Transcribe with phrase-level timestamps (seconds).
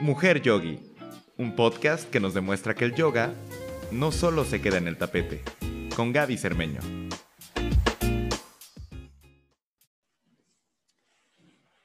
[0.00, 0.80] Mujer Yogi,
[1.36, 3.34] un podcast que nos demuestra que el yoga
[3.92, 5.44] no solo se queda en el tapete,
[5.94, 6.80] con Gaby Cermeño.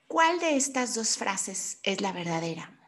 [0.07, 2.79] ¿Cuál de estas dos frases es la verdadera?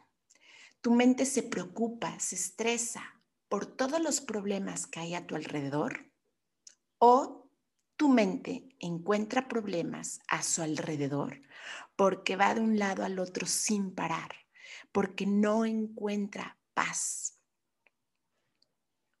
[0.80, 3.02] Tu mente se preocupa, se estresa
[3.50, 6.10] por todos los problemas que hay a tu alrededor
[6.96, 7.50] o
[7.96, 11.42] tu mente encuentra problemas a su alrededor
[11.96, 14.47] porque va de un lado al otro sin parar
[14.92, 17.38] porque no encuentra paz.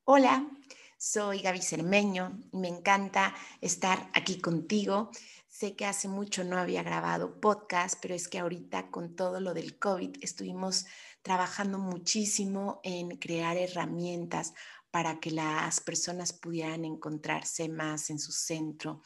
[0.04, 0.48] Hola,
[0.96, 5.10] soy Gaby Cermeño y me encanta estar aquí contigo.
[5.46, 9.54] Sé que hace mucho no había grabado podcast, pero es que ahorita con todo lo
[9.54, 10.86] del COVID estuvimos
[11.22, 14.54] trabajando muchísimo en crear herramientas
[14.90, 19.02] para que las personas pudieran encontrarse más en su centro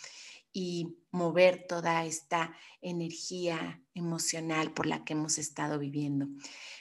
[0.53, 6.29] y mover toda esta energía emocional por la que hemos estado viviendo.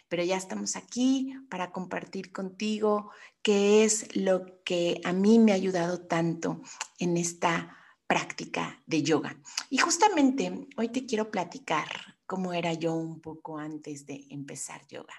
[0.09, 5.55] Pero ya estamos aquí para compartir contigo qué es lo que a mí me ha
[5.55, 6.61] ayudado tanto
[6.99, 9.41] en esta práctica de yoga.
[9.69, 11.87] Y justamente hoy te quiero platicar
[12.25, 15.13] cómo era yo un poco antes de empezar yoga.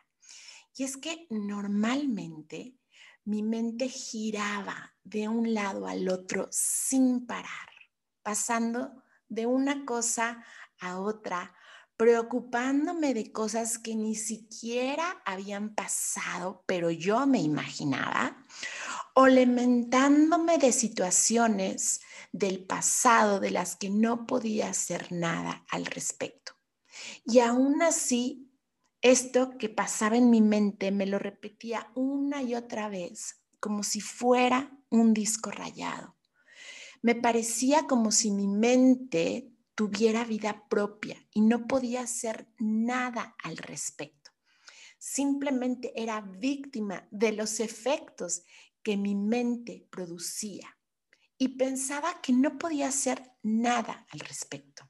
[0.76, 2.76] Y es que normalmente
[3.24, 7.68] mi mente giraba de un lado al otro sin parar
[8.22, 10.44] pasando de una cosa
[10.78, 11.54] a otra,
[11.96, 18.36] preocupándome de cosas que ni siquiera habían pasado, pero yo me imaginaba,
[19.14, 22.00] o lamentándome de situaciones
[22.32, 26.52] del pasado de las que no podía hacer nada al respecto.
[27.24, 28.50] Y aún así,
[29.00, 34.00] esto que pasaba en mi mente me lo repetía una y otra vez, como si
[34.00, 36.16] fuera un disco rayado
[37.02, 43.56] me parecía como si mi mente tuviera vida propia y no podía hacer nada al
[43.56, 44.30] respecto.
[44.98, 48.44] Simplemente era víctima de los efectos
[48.82, 50.78] que mi mente producía
[51.38, 54.88] y pensaba que no podía hacer nada al respecto.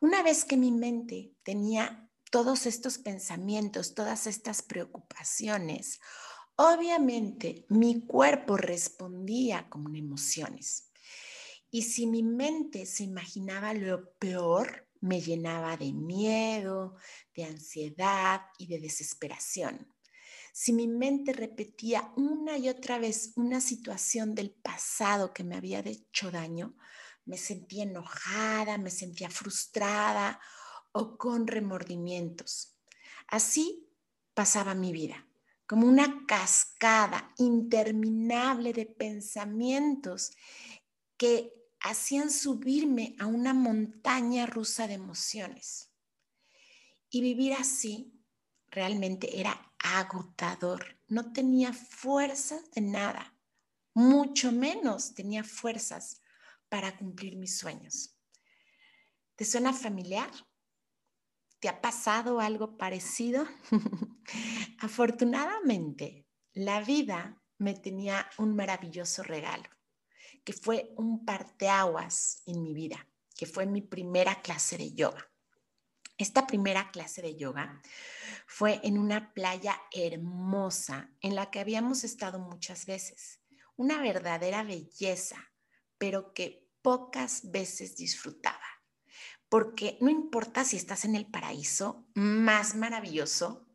[0.00, 6.00] Una vez que mi mente tenía todos estos pensamientos, todas estas preocupaciones,
[6.60, 10.90] Obviamente, mi cuerpo respondía con emociones.
[11.70, 16.96] Y si mi mente se imaginaba lo peor, me llenaba de miedo,
[17.36, 19.94] de ansiedad y de desesperación.
[20.52, 25.78] Si mi mente repetía una y otra vez una situación del pasado que me había
[25.78, 26.74] hecho daño,
[27.24, 30.40] me sentía enojada, me sentía frustrada
[30.90, 32.76] o con remordimientos.
[33.28, 33.88] Así
[34.34, 35.27] pasaba mi vida
[35.68, 40.32] como una cascada interminable de pensamientos
[41.18, 45.92] que hacían subirme a una montaña rusa de emociones.
[47.10, 48.18] Y vivir así
[48.70, 50.98] realmente era agotador.
[51.06, 53.36] No tenía fuerzas de nada,
[53.92, 56.22] mucho menos tenía fuerzas
[56.70, 58.16] para cumplir mis sueños.
[59.36, 60.30] ¿Te suena familiar?
[61.60, 63.44] ¿Te ha pasado algo parecido?
[64.78, 69.68] Afortunadamente, la vida me tenía un maravilloso regalo,
[70.44, 75.28] que fue un parteaguas en mi vida, que fue mi primera clase de yoga.
[76.16, 77.82] Esta primera clase de yoga
[78.46, 83.40] fue en una playa hermosa en la que habíamos estado muchas veces.
[83.76, 85.52] Una verdadera belleza,
[85.96, 88.67] pero que pocas veces disfrutaba
[89.48, 93.66] porque no importa si estás en el paraíso más maravilloso,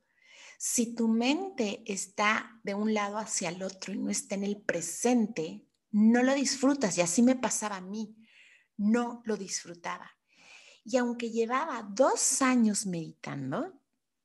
[0.58, 4.62] si tu mente está de un lado hacia el otro y no está en el
[4.62, 6.98] presente, no lo disfrutas.
[6.98, 8.16] Y así me pasaba a mí,
[8.78, 10.10] no lo disfrutaba.
[10.86, 13.74] Y aunque llevaba dos años meditando,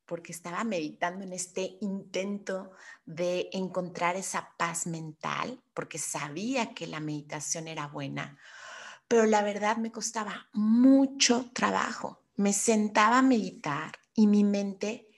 [0.04, 2.70] porque estaba meditando en este intento
[3.04, 8.38] de encontrar esa paz mental, porque sabía que la meditación era buena,
[9.08, 12.22] pero la verdad me costaba mucho trabajo.
[12.36, 15.08] Me sentaba a meditar y mi mente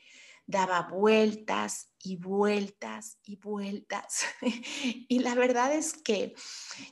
[0.46, 4.24] daba vueltas y vueltas y vueltas.
[5.08, 6.34] y la verdad es que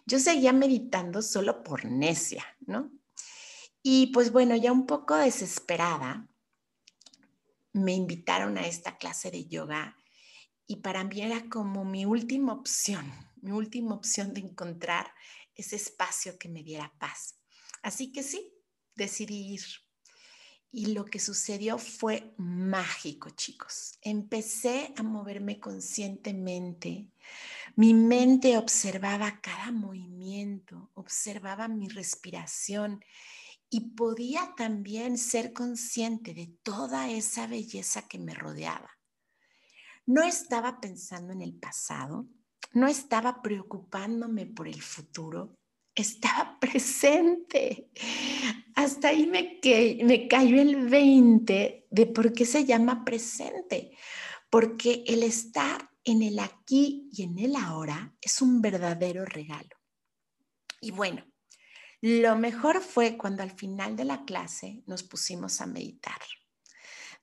[0.07, 2.91] yo seguía meditando solo por necia, ¿no?
[3.83, 6.29] Y pues bueno, ya un poco desesperada,
[7.73, 9.97] me invitaron a esta clase de yoga
[10.67, 15.13] y para mí era como mi última opción, mi última opción de encontrar
[15.59, 17.39] ese espacio que me diera paz.
[17.83, 18.55] Así que sí,
[18.95, 19.63] decidí ir.
[20.71, 23.99] Y lo que sucedió fue mágico, chicos.
[24.03, 27.11] Empecé a moverme conscientemente.
[27.75, 33.03] Mi mente observaba cada movimiento, observaba mi respiración
[33.71, 38.91] y podía también ser consciente de toda esa belleza que me rodeaba.
[40.07, 42.27] No estaba pensando en el pasado,
[42.73, 45.55] no estaba preocupándome por el futuro,
[45.95, 47.91] estaba presente.
[48.75, 49.61] Hasta ahí me,
[50.05, 53.93] me cayó el 20 de por qué se llama presente,
[54.51, 59.77] porque el estar en el aquí y en el ahora es un verdadero regalo.
[60.81, 61.27] Y bueno,
[62.01, 66.21] lo mejor fue cuando al final de la clase nos pusimos a meditar.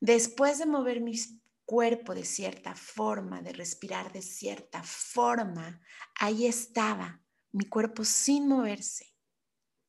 [0.01, 1.17] Después de mover mi
[1.65, 5.81] cuerpo de cierta forma, de respirar de cierta forma,
[6.19, 7.21] ahí estaba
[7.51, 9.15] mi cuerpo sin moverse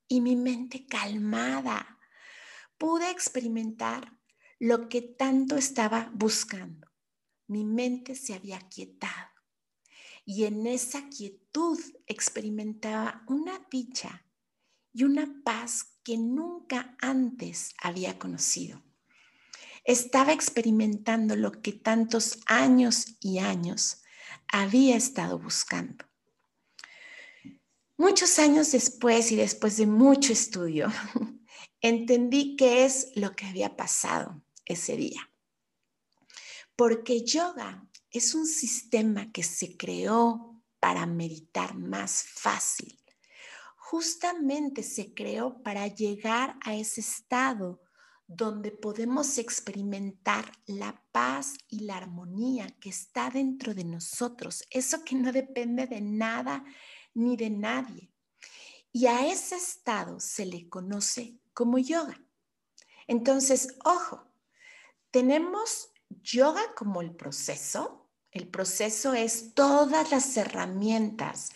[0.08, 1.99] y mi mente calmada.
[2.78, 4.19] Pude experimentar
[4.58, 6.88] lo que tanto estaba buscando.
[7.46, 9.37] Mi mente se había quietado
[10.25, 14.26] y en esa quietud experimentaba una dicha
[14.93, 18.85] y una paz que nunca antes había conocido.
[19.86, 24.02] Estaba experimentando lo que tantos años y años
[24.48, 26.04] había estado buscando.
[27.96, 30.88] Muchos años después y después de mucho estudio,
[31.80, 35.30] entendí qué es lo que había pasado ese día.
[36.74, 42.98] Porque yoga es un sistema que se creó para meditar más fácil,
[43.76, 47.85] justamente se creó para llegar a ese estado
[48.28, 55.14] donde podemos experimentar la paz y la armonía que está dentro de nosotros, eso que
[55.14, 56.64] no depende de nada
[57.14, 58.11] ni de nadie.
[58.93, 62.20] Y a ese estado se le conoce como yoga.
[63.06, 64.26] Entonces, ojo,
[65.11, 65.90] tenemos
[66.22, 68.08] yoga como el proceso.
[68.31, 71.50] El proceso es todas las herramientas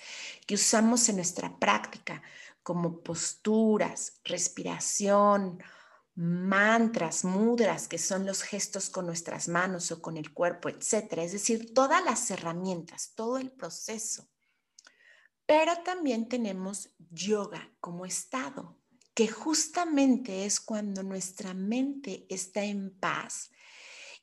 [0.46, 2.22] que usamos en nuestra práctica,
[2.62, 5.62] como posturas, respiración,
[6.20, 11.22] mantras, mudras, que son los gestos con nuestras manos o con el cuerpo, etcétera.
[11.22, 14.28] Es decir, todas las herramientas, todo el proceso.
[15.46, 18.78] Pero también tenemos yoga como estado,
[19.14, 23.50] que justamente es cuando nuestra mente está en paz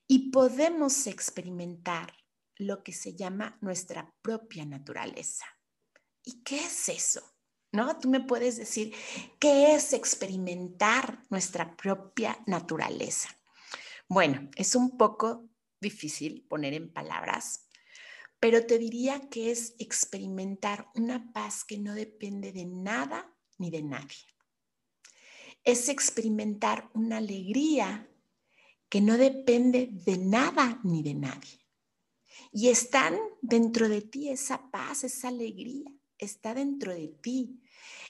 [0.08, 2.14] y podemos experimentar
[2.58, 5.46] lo que se llama nuestra propia naturaleza.
[6.24, 7.37] ¿Y qué es eso?
[7.72, 8.00] ¿No?
[8.00, 8.94] Tú me puedes decir,
[9.40, 13.30] ¿qué es experimentar nuestra propia naturaleza?
[14.08, 15.50] Bueno, es un poco
[15.82, 17.68] difícil poner en palabras,
[18.40, 23.84] pero te diría que es experimentar una paz que no depende de nada ni de
[23.84, 24.26] nadie.
[25.64, 28.10] Es experimentar una alegría
[28.88, 31.60] que no depende de nada ni de nadie.
[32.54, 37.62] Y están dentro de ti esa paz, esa alegría está dentro de ti.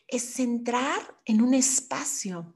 [0.07, 2.55] Es entrar en un espacio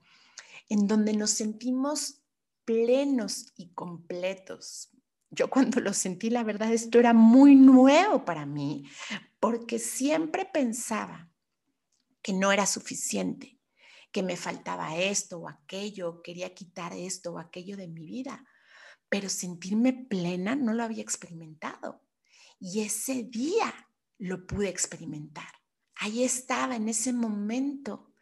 [0.69, 2.21] en donde nos sentimos
[2.65, 4.89] plenos y completos.
[5.29, 8.85] Yo cuando lo sentí, la verdad, esto era muy nuevo para mí,
[9.39, 11.29] porque siempre pensaba
[12.21, 13.59] que no era suficiente,
[14.11, 18.45] que me faltaba esto o aquello, quería quitar esto o aquello de mi vida,
[19.09, 22.01] pero sentirme plena no lo había experimentado.
[22.59, 23.73] Y ese día
[24.21, 25.49] lo pude experimentar.
[25.95, 28.13] Ahí estaba en ese momento,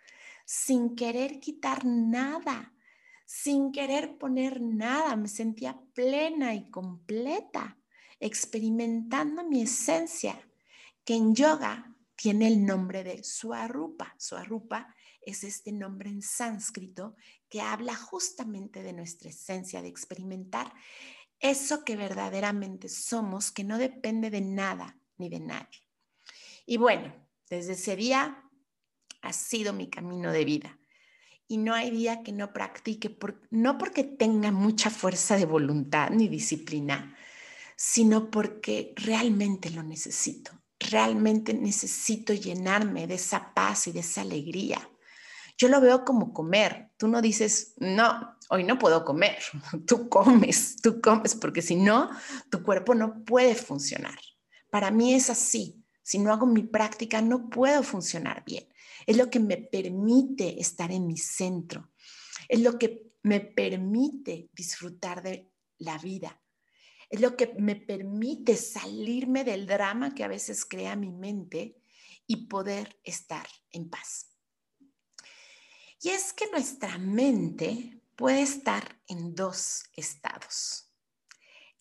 [0.45, 2.73] sin querer quitar nada,
[3.25, 5.15] sin querer poner nada.
[5.17, 7.77] Me sentía plena y completa,
[8.19, 10.41] experimentando mi esencia,
[11.03, 14.15] que en yoga tiene el nombre de Swarupa.
[14.17, 17.17] Swarupa es este nombre en sánscrito
[17.49, 20.73] que habla justamente de nuestra esencia, de experimentar
[21.39, 25.88] eso que verdaderamente somos, que no depende de nada ni de nadie.
[26.69, 27.11] Y bueno,
[27.49, 28.43] desde ese día
[29.23, 30.77] ha sido mi camino de vida.
[31.47, 33.17] Y no hay día que no practique,
[33.49, 37.17] no porque tenga mucha fuerza de voluntad ni disciplina,
[37.75, 40.51] sino porque realmente lo necesito.
[40.79, 44.87] Realmente necesito llenarme de esa paz y de esa alegría.
[45.57, 46.91] Yo lo veo como comer.
[46.97, 49.39] Tú no dices, no, hoy no puedo comer.
[49.87, 52.11] Tú comes, tú comes, porque si no,
[52.51, 54.19] tu cuerpo no puede funcionar.
[54.69, 55.78] Para mí es así.
[56.09, 58.67] Si no hago mi práctica, no puedo funcionar bien.
[59.05, 61.91] Es lo que me permite estar en mi centro.
[62.47, 66.41] Es lo que me permite disfrutar de la vida.
[67.11, 71.79] Es lo que me permite salirme del drama que a veces crea mi mente
[72.25, 74.35] y poder estar en paz.
[76.01, 80.88] Y es que nuestra mente puede estar en dos estados.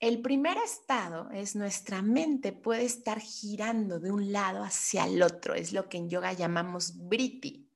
[0.01, 5.55] El primer estado es nuestra mente puede estar girando de un lado hacia el otro,
[5.55, 7.69] es lo que en yoga llamamos briti.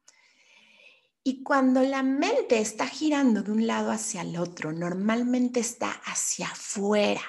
[1.25, 6.47] Y cuando la mente está girando de un lado hacia el otro, normalmente está hacia
[6.47, 7.23] afuera.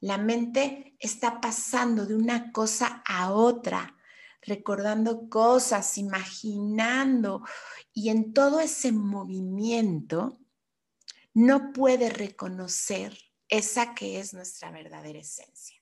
[0.00, 3.96] La mente está pasando de una cosa a otra,
[4.42, 7.44] recordando cosas, imaginando,
[7.92, 10.40] y en todo ese movimiento
[11.34, 15.76] no puede reconocer esa que es nuestra verdadera esencia.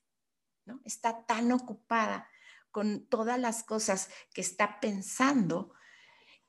[0.65, 0.81] ¿no?
[0.83, 2.27] Está tan ocupada
[2.71, 5.73] con todas las cosas que está pensando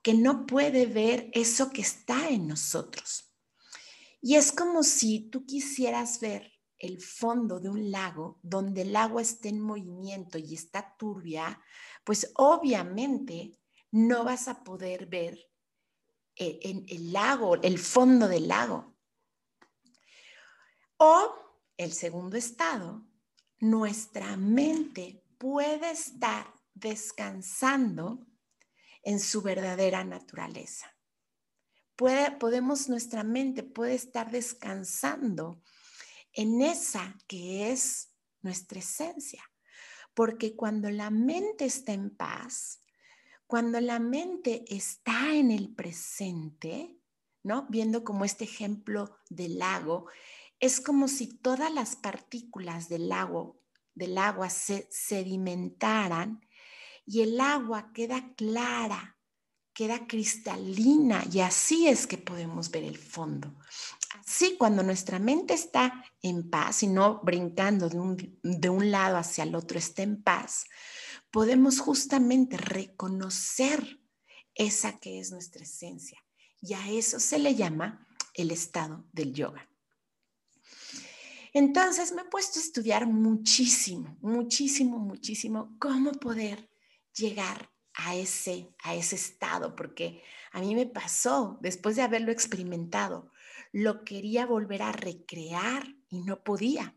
[0.02, 3.34] que no puede ver eso que está en nosotros.
[4.22, 9.20] Y es como si tú quisieras ver el fondo de un lago donde el agua
[9.22, 11.60] está en movimiento y está turbia,
[12.04, 13.58] pues obviamente
[13.90, 15.38] no vas a poder ver
[16.36, 16.58] eh,
[16.88, 18.96] el lago, el fondo del lago.
[21.02, 21.35] O
[21.78, 23.07] el segundo estado,
[23.59, 28.26] nuestra mente puede estar descansando
[29.02, 30.95] en su verdadera naturaleza.
[31.97, 35.62] Puede, podemos, nuestra mente puede estar descansando
[36.35, 38.11] en esa que es
[38.42, 39.42] nuestra esencia.
[40.12, 42.83] Porque cuando la mente está en paz,
[43.47, 47.00] cuando la mente está en el presente,
[47.42, 47.66] ¿no?
[47.71, 50.07] Viendo como este ejemplo del lago,
[50.61, 53.55] es como si todas las partículas del agua,
[53.95, 56.47] del agua se sedimentaran
[57.07, 59.19] y el agua queda clara,
[59.73, 63.57] queda cristalina y así es que podemos ver el fondo.
[64.26, 69.17] Así cuando nuestra mente está en paz y no brincando de un, de un lado
[69.17, 70.67] hacia el otro, está en paz,
[71.31, 74.00] podemos justamente reconocer
[74.55, 76.23] esa que es nuestra esencia.
[76.61, 79.69] Y a eso se le llama el estado del yoga.
[81.52, 86.71] Entonces me he puesto a estudiar muchísimo, muchísimo, muchísimo cómo poder
[87.14, 93.33] llegar a ese, a ese estado, porque a mí me pasó, después de haberlo experimentado,
[93.73, 96.97] lo quería volver a recrear y no podía.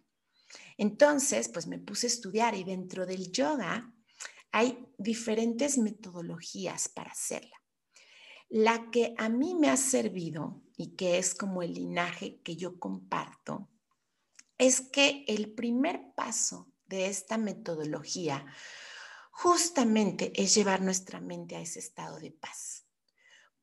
[0.77, 3.93] Entonces, pues me puse a estudiar y dentro del yoga
[4.51, 7.61] hay diferentes metodologías para hacerla.
[8.49, 12.79] La que a mí me ha servido y que es como el linaje que yo
[12.79, 13.69] comparto,
[14.57, 18.45] es que el primer paso de esta metodología
[19.31, 22.85] justamente es llevar nuestra mente a ese estado de paz.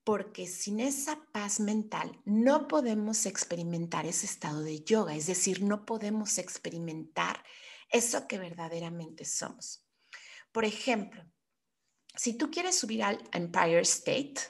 [0.03, 5.85] Porque sin esa paz mental no podemos experimentar ese estado de yoga, es decir, no
[5.85, 7.45] podemos experimentar
[7.91, 9.87] eso que verdaderamente somos.
[10.53, 11.23] Por ejemplo,
[12.17, 14.41] si tú quieres subir al Empire State,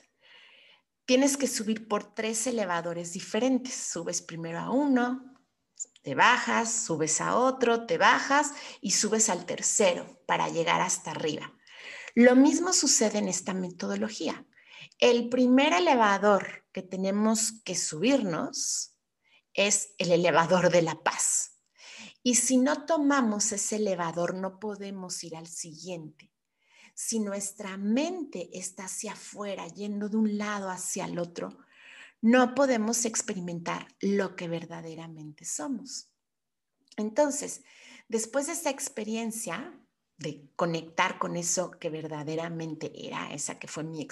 [1.05, 3.75] tienes que subir por tres elevadores diferentes.
[3.75, 5.30] Subes primero a uno,
[6.03, 11.53] te bajas, subes a otro, te bajas y subes al tercero para llegar hasta arriba.
[12.15, 14.47] Lo mismo sucede en esta metodología.
[14.99, 18.97] El primer elevador que tenemos que subirnos
[19.55, 21.59] es el elevador de la paz.
[22.23, 26.31] Y si no tomamos ese elevador, no podemos ir al siguiente.
[26.95, 31.57] Si nuestra mente está hacia afuera, yendo de un lado hacia el otro,
[32.23, 36.11] no podemos experimentar lo que verdaderamente somos.
[36.97, 37.63] Entonces,
[38.09, 39.81] después de esa experiencia
[40.19, 44.07] de conectar con eso que verdaderamente era, esa que fue mi,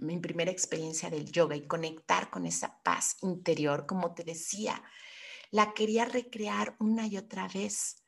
[0.00, 4.82] mi, primera experiencia del yoga y conectar con esa paz interior, como te decía,
[5.52, 8.02] la quería recrear una y otra vez,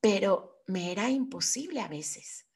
[0.00, 2.47] pero me era imposible a veces.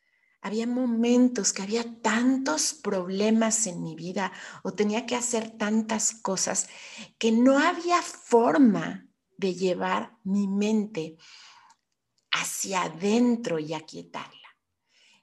[0.42, 4.32] Había momentos que había tantos problemas en mi vida
[4.64, 6.68] o tenía que hacer tantas cosas
[7.16, 9.06] que no había forma
[9.36, 11.16] de llevar mi mente
[12.32, 14.48] hacia adentro y aquietarla.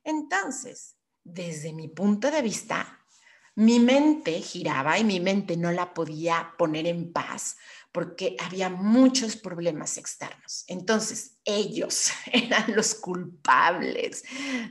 [0.06, 3.06] Entonces, desde mi punto de vista,
[3.56, 7.58] mi mente giraba y mi mente no la podía poner en paz
[7.91, 10.63] porque había muchos problemas externos.
[10.67, 14.24] Entonces, ellos eran los culpables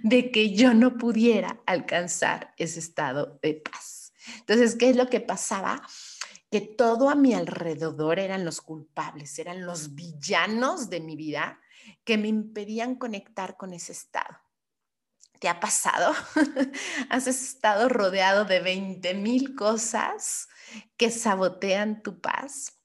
[0.02, 4.12] de que yo no pudiera alcanzar ese estado de paz.
[4.40, 5.82] Entonces, ¿qué es lo que pasaba?
[6.50, 11.60] Que todo a mi alrededor eran los culpables, eran los villanos de mi vida
[12.04, 14.38] que me impedían conectar con ese estado.
[15.40, 16.14] ¿Te ha pasado?
[17.10, 20.48] ¿Has estado rodeado de 20 mil cosas
[20.96, 22.77] que sabotean tu paz?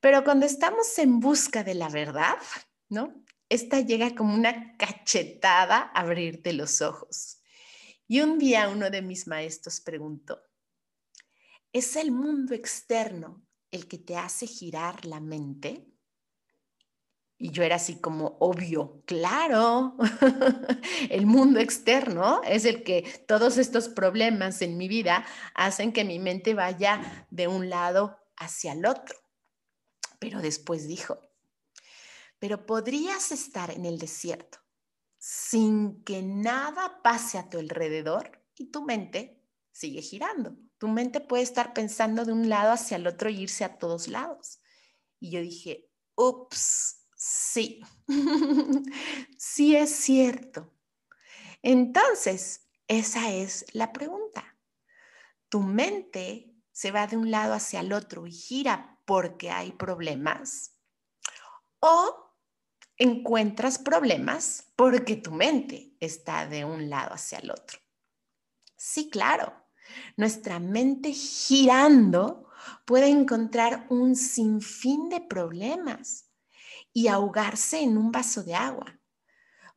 [0.00, 2.36] Pero cuando estamos en busca de la verdad,
[2.88, 3.24] ¿no?
[3.48, 7.38] Esta llega como una cachetada a abrirte los ojos.
[8.08, 10.40] Y un día uno de mis maestros preguntó,
[11.72, 15.86] ¿es el mundo externo el que te hace girar la mente?
[17.38, 19.96] Y yo era así como, obvio, claro,
[21.10, 26.18] el mundo externo es el que todos estos problemas en mi vida hacen que mi
[26.18, 29.25] mente vaya de un lado hacia el otro.
[30.18, 31.20] Pero después dijo,
[32.38, 34.58] pero podrías estar en el desierto
[35.18, 39.42] sin que nada pase a tu alrededor y tu mente
[39.72, 40.56] sigue girando.
[40.78, 44.08] Tu mente puede estar pensando de un lado hacia el otro e irse a todos
[44.08, 44.60] lados.
[45.18, 47.80] Y yo dije, ups, sí,
[49.38, 50.72] sí es cierto.
[51.62, 54.56] Entonces, esa es la pregunta.
[55.48, 60.78] ¿Tu mente se va de un lado hacia el otro y gira porque hay problemas?
[61.80, 62.34] ¿O
[62.98, 67.78] encuentras problemas porque tu mente está de un lado hacia el otro?
[68.76, 69.54] Sí, claro.
[70.16, 72.48] Nuestra mente girando
[72.84, 76.30] puede encontrar un sinfín de problemas
[76.92, 78.98] y ahogarse en un vaso de agua.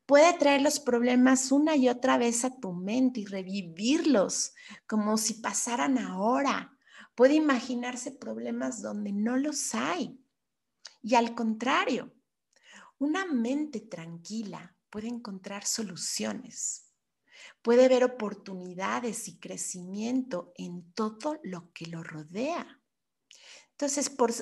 [0.06, 4.54] Puede traer los problemas una y otra vez a tu mente y revivirlos
[4.88, 6.79] como si pasaran ahora.
[7.20, 10.18] Puede imaginarse problemas donde no los hay.
[11.02, 12.16] Y al contrario,
[12.98, 16.94] una mente tranquila puede encontrar soluciones.
[17.62, 22.82] Puede ver oportunidades y crecimiento en todo lo que lo rodea.
[23.72, 24.34] Entonces, por,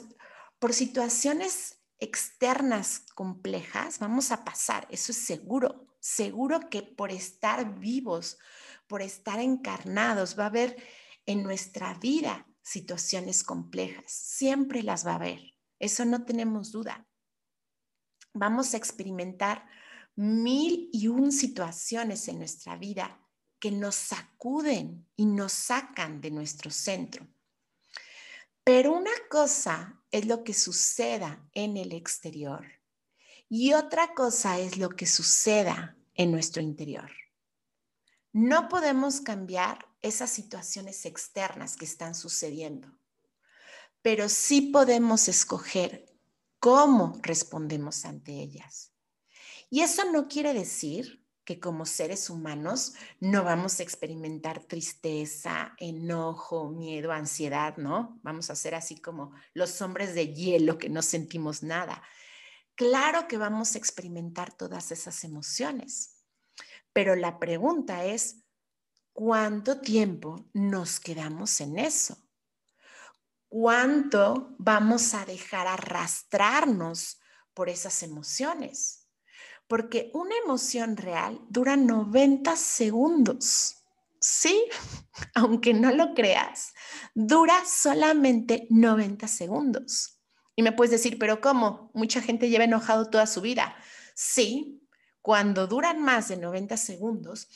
[0.59, 8.37] por situaciones externas complejas vamos a pasar, eso es seguro, seguro que por estar vivos,
[8.85, 10.77] por estar encarnados, va a haber
[11.25, 17.07] en nuestra vida situaciones complejas, siempre las va a haber, eso no tenemos duda.
[18.33, 19.65] Vamos a experimentar
[20.15, 23.19] mil y un situaciones en nuestra vida
[23.59, 27.27] que nos sacuden y nos sacan de nuestro centro.
[28.63, 32.65] Pero una cosa es lo que suceda en el exterior
[33.49, 37.09] y otra cosa es lo que suceda en nuestro interior.
[38.33, 42.97] No podemos cambiar esas situaciones externas que están sucediendo,
[44.01, 46.05] pero sí podemos escoger
[46.59, 48.93] cómo respondemos ante ellas.
[49.69, 56.69] Y eso no quiere decir que como seres humanos no vamos a experimentar tristeza, enojo,
[56.69, 58.19] miedo, ansiedad, ¿no?
[58.21, 62.03] Vamos a ser así como los hombres de hielo que no sentimos nada.
[62.75, 66.17] Claro que vamos a experimentar todas esas emociones,
[66.91, 68.43] pero la pregunta es,
[69.17, 72.17] ¿cuánto tiempo nos quedamos en eso?
[73.49, 77.19] ¿Cuánto vamos a dejar arrastrarnos
[77.55, 79.07] por esas emociones?
[79.67, 83.75] porque una emoción real dura 90 segundos.
[84.19, 84.65] Sí,
[85.35, 86.73] aunque no lo creas,
[87.13, 90.21] dura solamente 90 segundos.
[90.55, 91.91] Y me puedes decir, pero ¿cómo?
[91.93, 93.75] Mucha gente lleva enojado toda su vida.
[94.15, 94.81] Sí,
[95.21, 97.49] cuando duran más de 90 segundos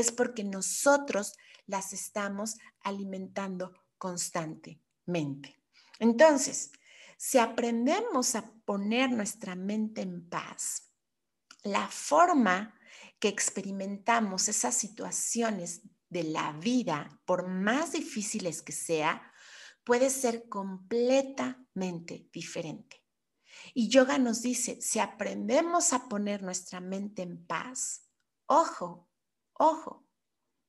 [0.00, 1.34] es porque nosotros
[1.66, 5.60] las estamos alimentando constantemente.
[5.98, 6.70] Entonces,
[7.16, 10.92] si aprendemos a poner nuestra mente en paz,
[11.62, 12.78] la forma
[13.18, 19.32] que experimentamos esas situaciones de la vida, por más difíciles que sea,
[19.84, 23.04] puede ser completamente diferente.
[23.74, 28.06] Y yoga nos dice, si aprendemos a poner nuestra mente en paz,
[28.46, 29.07] ojo,
[29.58, 30.06] ojo,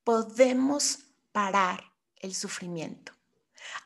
[0.04, 0.98] podemos
[1.32, 3.12] parar el sufrimiento.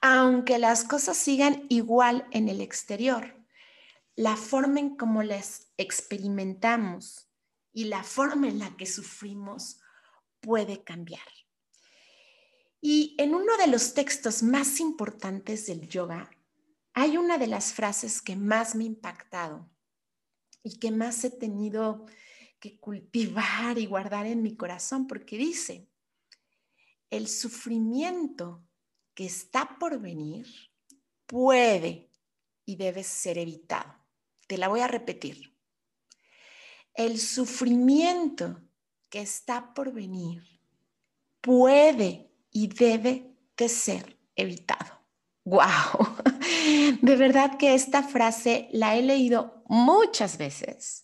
[0.00, 3.34] Aunque las cosas sigan igual en el exterior,
[4.16, 7.28] la forma en cómo las experimentamos
[7.72, 9.80] y la forma en la que sufrimos
[10.40, 11.26] puede cambiar.
[12.80, 16.30] Y en uno de los textos más importantes del yoga,
[16.92, 19.68] hay una de las frases que más me ha impactado
[20.62, 22.06] y que más he tenido
[22.72, 25.88] cultivar y guardar en mi corazón, porque dice,
[27.10, 28.66] el sufrimiento
[29.14, 30.46] que está por venir
[31.26, 32.10] puede
[32.64, 33.94] y debe ser evitado.
[34.46, 35.56] Te la voy a repetir.
[36.94, 38.60] El sufrimiento
[39.10, 40.42] que está por venir
[41.40, 45.02] puede y debe de ser evitado.
[45.44, 46.16] ¡Wow!
[47.02, 51.03] De verdad que esta frase la he leído muchas veces,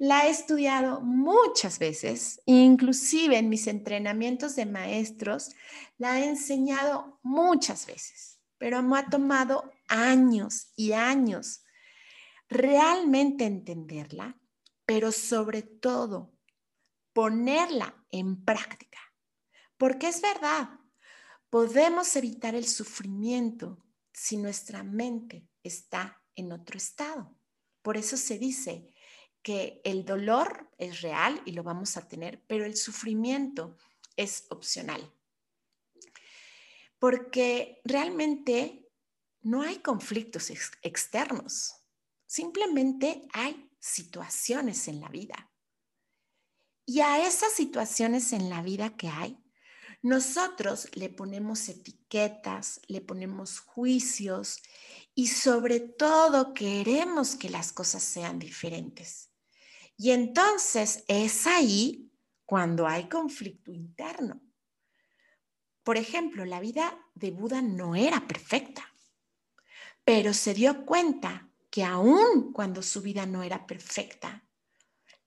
[0.00, 5.50] la he estudiado muchas veces, inclusive en mis entrenamientos de maestros
[5.98, 11.64] la he enseñado muchas veces, pero me ha tomado años y años
[12.48, 14.40] realmente entenderla,
[14.86, 16.32] pero sobre todo
[17.12, 19.00] ponerla en práctica.
[19.76, 20.80] Porque es verdad,
[21.50, 23.84] podemos evitar el sufrimiento
[24.14, 27.36] si nuestra mente está en otro estado.
[27.82, 28.89] Por eso se dice
[29.42, 33.76] que el dolor es real y lo vamos a tener, pero el sufrimiento
[34.16, 35.12] es opcional.
[36.98, 38.88] Porque realmente
[39.42, 40.50] no hay conflictos
[40.82, 41.74] externos,
[42.26, 45.50] simplemente hay situaciones en la vida.
[46.84, 49.38] Y a esas situaciones en la vida que hay,
[50.02, 54.62] nosotros le ponemos etiquetas, le ponemos juicios
[55.14, 59.29] y sobre todo queremos que las cosas sean diferentes.
[60.02, 62.10] Y entonces es ahí
[62.46, 64.40] cuando hay conflicto interno.
[65.82, 68.82] Por ejemplo, la vida de Buda no era perfecta,
[70.02, 74.48] pero se dio cuenta que aún cuando su vida no era perfecta,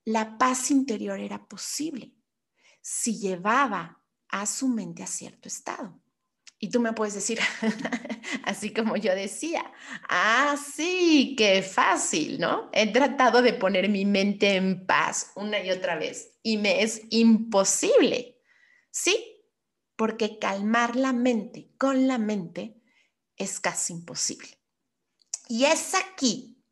[0.05, 2.15] la paz interior era posible
[2.81, 6.02] si llevaba a su mente a cierto estado.
[6.63, 7.41] Y tú me puedes decir,
[8.45, 9.69] así como yo decía,
[10.07, 12.69] ah, sí, qué fácil, ¿no?
[12.71, 17.01] He tratado de poner mi mente en paz una y otra vez y me es
[17.09, 18.39] imposible.
[18.91, 19.43] Sí,
[19.97, 22.81] porque calmar la mente con la mente
[23.35, 24.47] es casi imposible.
[25.49, 26.63] Y es aquí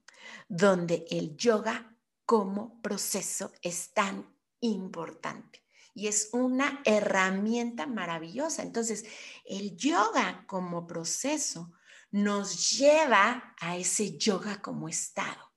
[0.48, 5.61] donde el yoga como proceso es tan importante
[5.94, 8.64] y es una herramienta maravillosa.
[8.64, 9.06] Entonces,
[9.46, 11.72] el yoga como proceso
[12.12, 15.54] nos lleva a ese yoga como estado.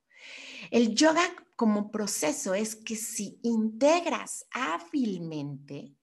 [0.70, 1.22] El yoga
[1.56, 5.94] como proceso es que si integras hábilmente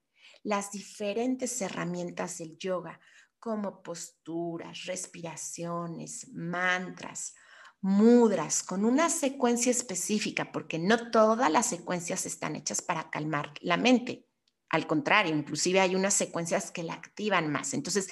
[0.42, 2.98] las diferentes herramientas del yoga,
[3.38, 7.34] como posturas, respiraciones, mantras,
[7.82, 13.76] mudras, con una secuencia específica, porque no todas las secuencias están hechas para calmar la
[13.76, 14.26] mente.
[14.70, 17.74] Al contrario, inclusive hay unas secuencias que la activan más.
[17.74, 18.08] Entonces,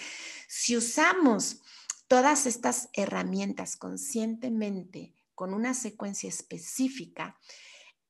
[0.49, 1.63] si usamos
[2.09, 7.39] todas estas herramientas conscientemente con una secuencia específica,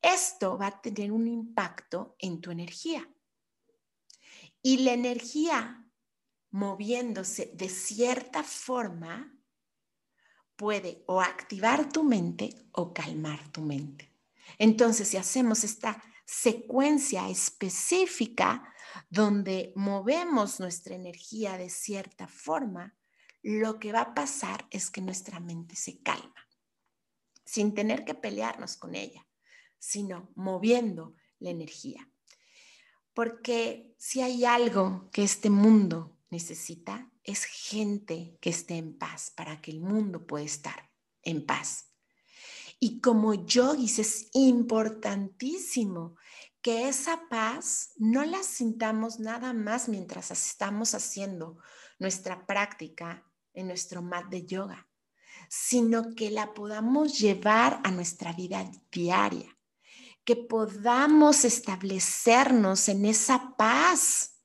[0.00, 3.06] esto va a tener un impacto en tu energía.
[4.62, 5.86] Y la energía
[6.50, 9.39] moviéndose de cierta forma
[10.60, 14.12] puede o activar tu mente o calmar tu mente.
[14.58, 18.70] Entonces, si hacemos esta secuencia específica
[19.08, 22.94] donde movemos nuestra energía de cierta forma,
[23.42, 26.46] lo que va a pasar es que nuestra mente se calma,
[27.46, 29.26] sin tener que pelearnos con ella,
[29.78, 32.06] sino moviendo la energía.
[33.14, 39.60] Porque si hay algo que este mundo necesita, es gente que esté en paz para
[39.60, 40.90] que el mundo pueda estar
[41.22, 41.90] en paz.
[42.78, 46.16] Y como yogis es importantísimo
[46.62, 51.58] que esa paz no la sintamos nada más mientras estamos haciendo
[51.98, 54.88] nuestra práctica en nuestro mat de yoga,
[55.48, 59.58] sino que la podamos llevar a nuestra vida diaria,
[60.24, 64.38] que podamos establecernos en esa paz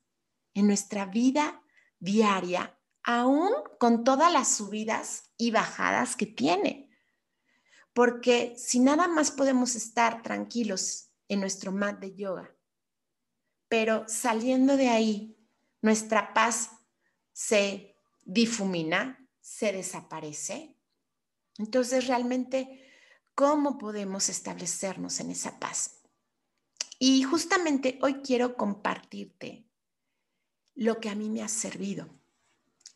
[0.54, 1.62] en nuestra vida
[1.98, 6.90] diaria, aún con todas las subidas y bajadas que tiene.
[7.92, 12.54] Porque si nada más podemos estar tranquilos en nuestro mat de yoga,
[13.68, 15.36] pero saliendo de ahí,
[15.82, 16.70] nuestra paz
[17.32, 20.76] se difumina, se desaparece.
[21.58, 22.84] Entonces, realmente,
[23.34, 26.02] ¿cómo podemos establecernos en esa paz?
[26.98, 29.65] Y justamente hoy quiero compartirte
[30.76, 32.08] lo que a mí me ha servido.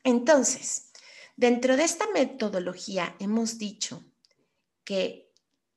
[0.04, 0.92] Entonces,
[1.36, 4.04] dentro de esta metodología hemos dicho
[4.84, 5.32] que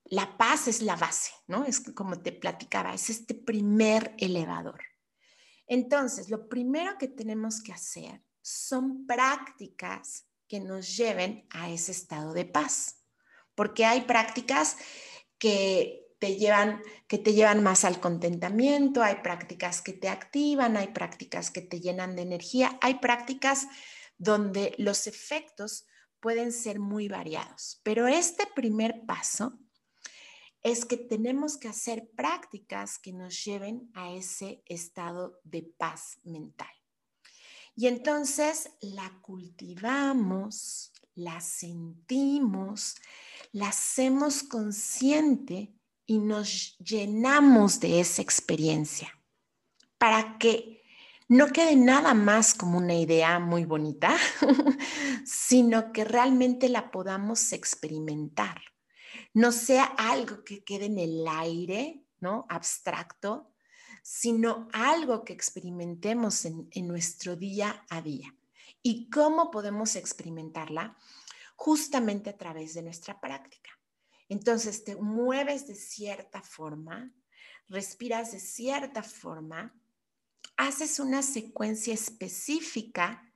[0.05, 1.65] la paz es la base, ¿no?
[1.65, 4.81] Es como te platicaba, es este primer elevador.
[5.65, 12.33] Entonces, lo primero que tenemos que hacer son prácticas que nos lleven a ese estado
[12.33, 13.01] de paz,
[13.55, 14.77] porque hay prácticas
[15.39, 20.87] que te llevan, que te llevan más al contentamiento, hay prácticas que te activan, hay
[20.87, 23.67] prácticas que te llenan de energía, hay prácticas
[24.17, 25.85] donde los efectos
[26.21, 27.81] pueden ser muy variados.
[27.83, 29.59] Pero este primer paso
[30.61, 36.71] es que tenemos que hacer prácticas que nos lleven a ese estado de paz mental.
[37.75, 42.95] Y entonces la cultivamos, la sentimos,
[43.51, 45.73] la hacemos consciente
[46.05, 49.11] y nos llenamos de esa experiencia
[49.97, 50.83] para que
[51.29, 54.15] no quede nada más como una idea muy bonita,
[55.25, 58.61] sino que realmente la podamos experimentar.
[59.33, 62.45] No sea algo que quede en el aire, ¿no?
[62.49, 63.51] Abstracto,
[64.03, 68.35] sino algo que experimentemos en, en nuestro día a día.
[68.81, 70.97] ¿Y cómo podemos experimentarla?
[71.55, 73.71] Justamente a través de nuestra práctica.
[74.33, 77.13] Entonces te mueves de cierta forma,
[77.69, 79.79] respiras de cierta forma,
[80.57, 83.31] haces una secuencia específica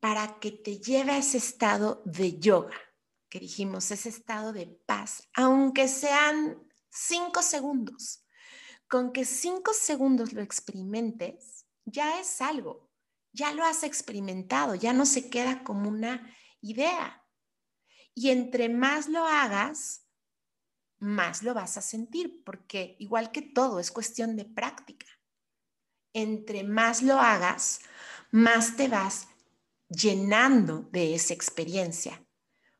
[0.00, 2.76] para que te lleve a ese estado de yoga,
[3.30, 8.22] que dijimos, ese estado de paz, aunque sean cinco segundos.
[8.86, 12.90] Con que cinco segundos lo experimentes, ya es algo,
[13.32, 17.24] ya lo has experimentado, ya no se queda como una idea.
[18.14, 20.04] Y entre más lo hagas,
[20.98, 25.06] más lo vas a sentir, porque igual que todo, es cuestión de práctica.
[26.12, 27.80] Entre más lo hagas,
[28.30, 29.28] más te vas
[29.88, 32.24] llenando de esa experiencia,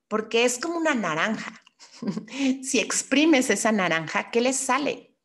[0.09, 1.63] porque es como una naranja.
[2.63, 5.17] si exprimes esa naranja, ¿qué le sale?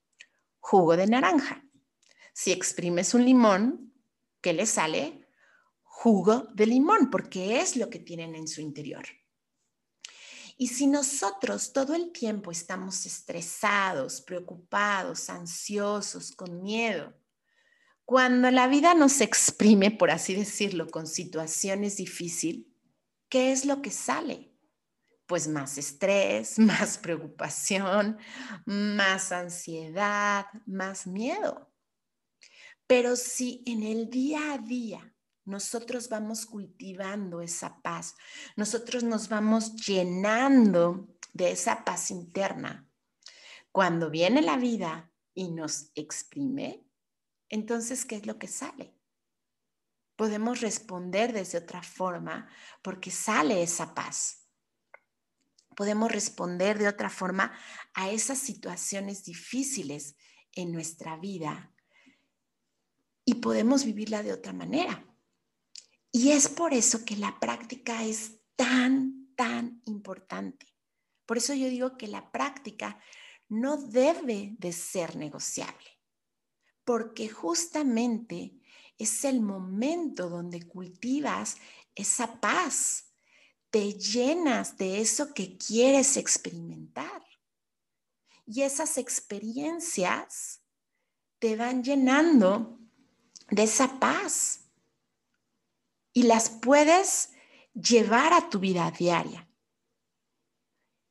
[0.59, 1.63] Jugo de naranja.
[2.33, 3.93] Si exprimes un limón,
[4.41, 5.27] ¿qué le sale?
[5.83, 9.05] Jugo de limón, porque es lo que tienen en su interior.
[10.63, 17.13] Y si nosotros todo el tiempo estamos estresados, preocupados, ansiosos, con miedo,
[18.05, 22.65] cuando la vida nos exprime, por así decirlo, con situaciones difíciles,
[23.27, 24.53] ¿qué es lo que sale?
[25.25, 28.17] Pues más estrés, más preocupación,
[28.65, 31.73] más ansiedad, más miedo.
[32.87, 35.12] Pero si en el día a día
[35.45, 38.15] nosotros vamos cultivando esa paz,
[38.55, 42.89] nosotros nos vamos llenando de esa paz interna.
[43.71, 46.85] Cuando viene la vida y nos exprime,
[47.49, 48.95] entonces, ¿qué es lo que sale?
[50.15, 52.47] Podemos responder desde otra forma
[52.81, 54.47] porque sale esa paz.
[55.75, 57.51] Podemos responder de otra forma
[57.95, 60.15] a esas situaciones difíciles
[60.51, 61.73] en nuestra vida
[63.25, 65.12] y podemos vivirla de otra manera.
[66.15, 70.67] Y es por eso que la práctica es tan, tan importante.
[71.25, 72.99] Por eso yo digo que la práctica
[73.49, 75.99] no debe de ser negociable,
[76.85, 78.53] porque justamente
[78.99, 81.57] es el momento donde cultivas
[81.95, 83.11] esa paz,
[83.71, 87.25] te llenas de eso que quieres experimentar.
[88.45, 90.61] Y esas experiencias
[91.39, 92.79] te van llenando
[93.49, 94.62] de esa paz
[96.13, 97.31] y las puedes
[97.73, 99.47] llevar a tu vida diaria.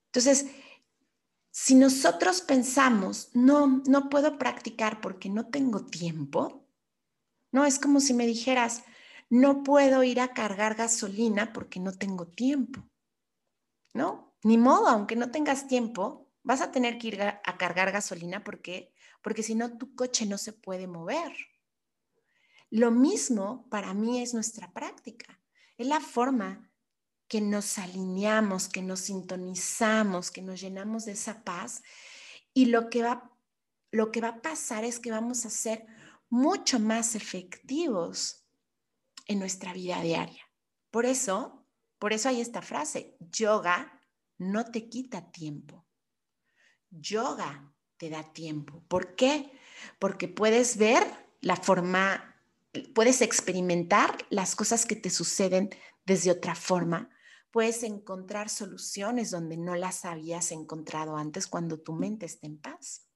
[0.06, 0.46] Entonces,
[1.50, 6.66] si nosotros pensamos, no, no puedo practicar porque no tengo tiempo,
[7.50, 8.84] no es como si me dijeras,
[9.28, 12.82] no puedo ir a cargar gasolina porque no tengo tiempo.
[13.94, 14.34] ¿No?
[14.42, 18.92] Ni modo, aunque no tengas tiempo, vas a tener que ir a, cargar gasolina porque
[19.22, 21.32] porque si no tu coche no se puede mover.
[22.72, 25.38] Lo mismo para mí es nuestra práctica.
[25.76, 26.72] Es la forma
[27.28, 31.82] que nos alineamos, que nos sintonizamos, que nos llenamos de esa paz.
[32.54, 33.30] Y lo que va,
[33.90, 35.84] lo que va a pasar es que vamos a ser
[36.30, 38.46] mucho más efectivos
[39.26, 40.48] en nuestra vida diaria.
[40.90, 41.66] Por eso,
[41.98, 44.00] por eso hay esta frase, yoga
[44.38, 45.86] no te quita tiempo.
[46.88, 48.82] Yoga te da tiempo.
[48.88, 49.52] ¿Por qué?
[49.98, 51.04] Porque puedes ver
[51.42, 52.31] la forma
[52.94, 55.70] puedes experimentar las cosas que te suceden
[56.04, 57.10] desde otra forma,
[57.50, 63.06] puedes encontrar soluciones donde no las habías encontrado antes cuando tu mente está en paz.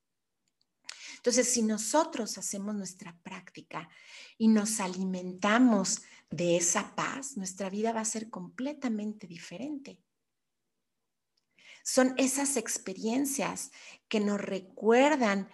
[1.16, 3.88] Entonces, si nosotros hacemos nuestra práctica
[4.38, 9.98] y nos alimentamos de esa paz, nuestra vida va a ser completamente diferente.
[11.82, 13.70] Son esas experiencias
[14.08, 15.48] que nos recuerdan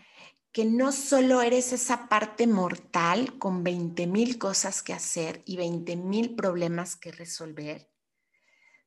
[0.52, 5.96] que no solo eres esa parte mortal con 20 mil cosas que hacer y 20
[5.96, 7.90] mil problemas que resolver,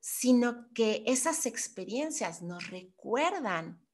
[0.00, 3.84] sino que esas experiencias nos recuerdan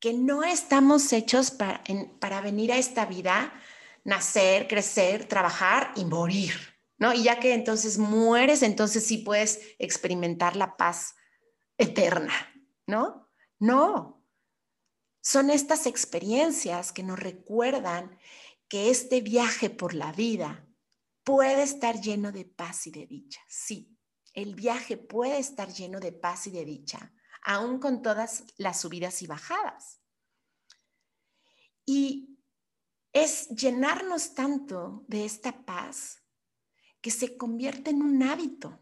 [0.00, 1.84] que no estamos hechos para,
[2.18, 3.52] para venir a esta vida,
[4.02, 6.54] nacer, crecer, trabajar y morir,
[6.96, 7.12] ¿no?
[7.12, 11.14] Y ya que entonces mueres, entonces sí puedes experimentar la paz
[11.76, 12.32] eterna,
[12.86, 13.28] ¿no?
[13.60, 14.21] No,
[15.22, 18.18] son estas experiencias que nos recuerdan
[18.68, 20.68] que este viaje por la vida
[21.22, 23.40] puede estar lleno de paz y de dicha.
[23.48, 23.96] Sí,
[24.34, 29.22] el viaje puede estar lleno de paz y de dicha, aún con todas las subidas
[29.22, 30.00] y bajadas.
[31.86, 32.38] Y
[33.12, 36.24] es llenarnos tanto de esta paz
[37.00, 38.80] que se convierte en un hábito.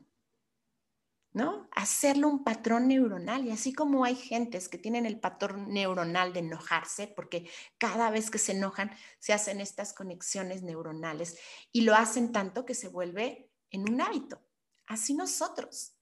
[1.33, 1.69] ¿No?
[1.73, 3.47] Hacerlo un patrón neuronal.
[3.47, 8.31] Y así como hay gentes que tienen el patrón neuronal de enojarse, porque cada vez
[8.31, 11.39] que se enojan se hacen estas conexiones neuronales
[11.73, 14.41] y lo hacen tanto que se vuelve en un hábito.
[14.87, 15.95] Así nosotros.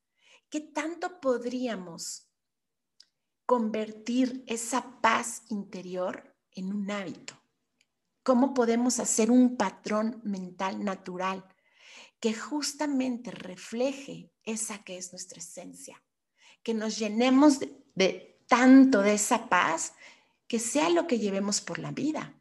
[0.48, 2.26] ¿Qué tanto podríamos
[3.44, 7.34] convertir esa paz interior en un hábito?
[8.22, 11.46] ¿Cómo podemos hacer un patrón mental natural
[12.20, 16.03] que justamente refleje esa que es nuestra esencia?
[16.62, 19.94] Que nos llenemos de, tanto de esa paz
[20.46, 22.35] que sea lo que llevemos por la vida.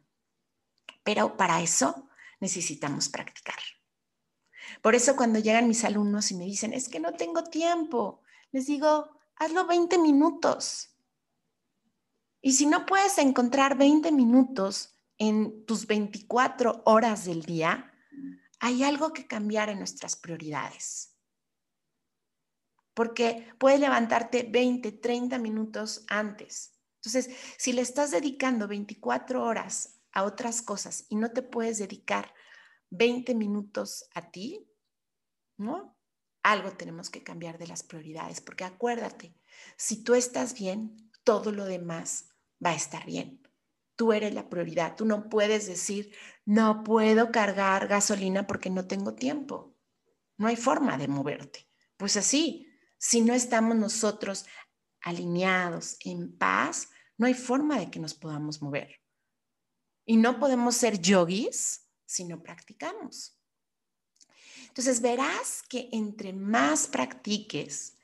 [1.04, 2.08] Pero para eso
[2.40, 3.58] necesitamos practicar.
[4.82, 8.66] Por eso cuando llegan mis alumnos y me dicen, es que no tengo tiempo, les
[8.66, 10.90] digo, hazlo 20 minutos.
[12.40, 17.92] Y si no puedes encontrar 20 minutos en tus 24 horas del día,
[18.60, 21.16] hay algo que cambiar en nuestras prioridades.
[22.94, 26.74] Porque puedes levantarte 20, 30 minutos antes.
[26.96, 32.34] Entonces, si le estás dedicando 24 horas a otras cosas y no te puedes dedicar
[32.90, 34.68] 20 minutos a ti,
[35.58, 35.96] ¿no?
[36.42, 39.34] Algo tenemos que cambiar de las prioridades, porque acuérdate,
[39.76, 42.30] si tú estás bien, todo lo demás
[42.64, 43.47] va a estar bien.
[43.98, 44.94] Tú eres la prioridad.
[44.94, 49.74] Tú no puedes decir, no puedo cargar gasolina porque no tengo tiempo.
[50.36, 51.68] No hay forma de moverte.
[51.96, 54.46] Pues así, si no estamos nosotros
[55.00, 59.00] alineados, en paz, no hay forma de que nos podamos mover.
[60.06, 63.36] Y no podemos ser yogis si no practicamos.
[64.68, 67.96] Entonces verás que entre más practiques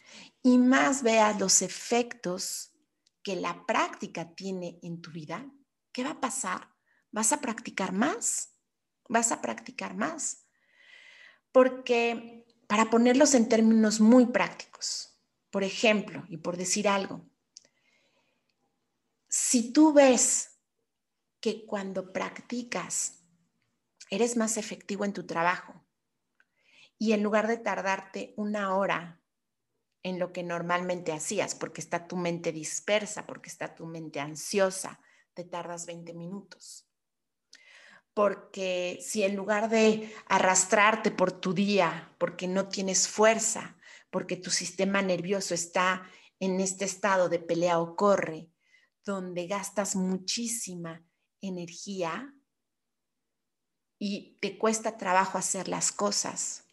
[0.43, 2.73] y más veas los efectos
[3.23, 5.49] que la práctica tiene en tu vida,
[5.95, 6.69] ¿qué va a pasar?
[7.11, 8.59] Vas a practicar más,
[9.09, 10.45] vas a practicar más.
[11.53, 15.17] Porque para ponerlos en términos muy prácticos,
[15.51, 17.25] por ejemplo, y por decir algo,
[19.29, 20.59] si tú ves
[21.41, 23.23] que cuando practicas
[24.11, 25.87] eres más efectivo en tu trabajo
[26.99, 29.23] y en lugar de tardarte una hora
[30.03, 35.01] en lo que normalmente hacías, porque está tu mente dispersa, porque está tu mente ansiosa,
[35.35, 36.87] te tardas 20 minutos.
[38.14, 43.77] Porque si en lugar de arrastrarte por tu día, porque no tienes fuerza,
[44.11, 48.51] porque tu sistema nervioso está en este estado de pelea o corre,
[49.05, 51.05] donde gastas muchísima
[51.40, 52.33] energía,
[53.99, 56.64] y te cuesta trabajo hacer las cosas.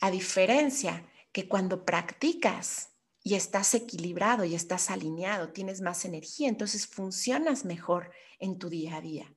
[0.00, 2.90] A diferencia que cuando practicas
[3.28, 8.96] y estás equilibrado y estás alineado, tienes más energía, entonces funcionas mejor en tu día
[8.96, 9.34] a día.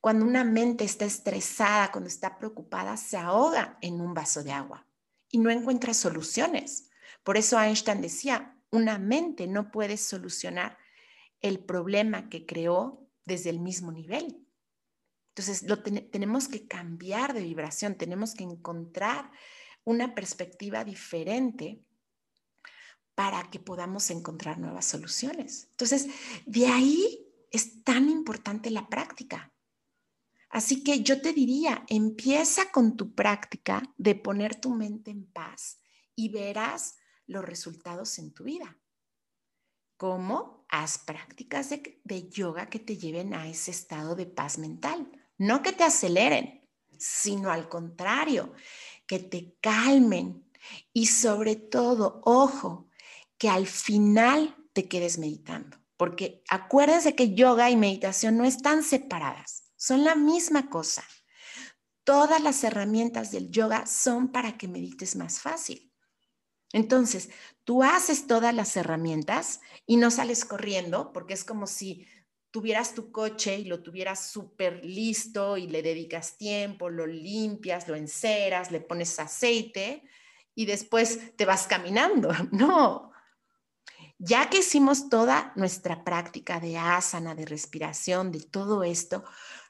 [0.00, 4.86] Cuando una mente está estresada, cuando está preocupada, se ahoga en un vaso de agua
[5.28, 6.88] y no encuentra soluciones.
[7.24, 10.78] Por eso Einstein decía, una mente no puede solucionar
[11.40, 14.46] el problema que creó desde el mismo nivel.
[15.30, 19.32] Entonces, lo tenemos que cambiar de vibración, tenemos que encontrar
[19.82, 21.82] una perspectiva diferente
[23.22, 25.68] para que podamos encontrar nuevas soluciones.
[25.70, 26.08] Entonces,
[26.44, 29.54] de ahí es tan importante la práctica.
[30.50, 35.78] Así que yo te diría, empieza con tu práctica de poner tu mente en paz
[36.16, 36.96] y verás
[37.28, 38.76] los resultados en tu vida.
[39.96, 40.66] ¿Cómo?
[40.68, 45.08] Haz prácticas de, de yoga que te lleven a ese estado de paz mental
[45.38, 48.52] no que te aceleren, sino al contrario,
[49.06, 50.44] que te calmen
[50.92, 52.88] y sobre todo, ojo,
[53.42, 59.64] que al final te quedes meditando, porque acuérdense que yoga y meditación no están separadas,
[59.74, 61.02] son la misma cosa.
[62.04, 65.92] Todas las herramientas del yoga son para que medites más fácil.
[66.72, 67.30] Entonces,
[67.64, 72.06] tú haces todas las herramientas y no sales corriendo, porque es como si
[72.52, 77.96] tuvieras tu coche y lo tuvieras súper listo y le dedicas tiempo, lo limpias, lo
[77.96, 80.04] enceras, le pones aceite
[80.54, 82.30] y después te vas caminando.
[82.52, 83.11] No.
[84.24, 89.24] Ya que hicimos toda nuestra práctica de asana, de respiración, de todo esto,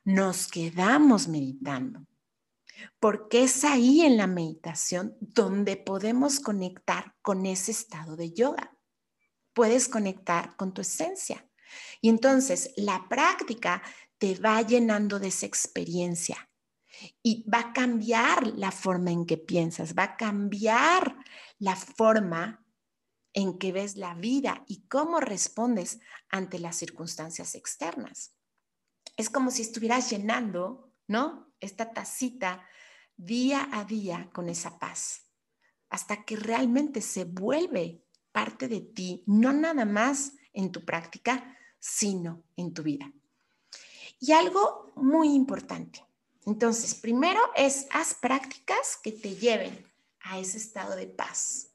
[0.04, 2.06] nos quedamos meditando.
[3.00, 8.76] Porque es ahí en la meditación donde podemos conectar con ese estado de yoga.
[9.54, 11.48] Puedes conectar con tu esencia
[12.02, 13.82] y entonces la práctica
[14.18, 16.50] te va llenando de esa experiencia
[17.22, 21.16] y va a cambiar la forma en que piensas, va a cambiar
[21.58, 22.61] la forma
[23.34, 28.32] en que ves la vida y cómo respondes ante las circunstancias externas.
[29.16, 31.52] Es como si estuvieras llenando, ¿no?
[31.60, 32.66] Esta tacita
[33.16, 35.26] día a día con esa paz,
[35.88, 42.42] hasta que realmente se vuelve parte de ti, no nada más en tu práctica, sino
[42.56, 43.12] en tu vida.
[44.18, 46.04] Y algo muy importante.
[46.46, 49.86] Entonces, primero es haz prácticas que te lleven
[50.20, 51.71] a ese estado de paz.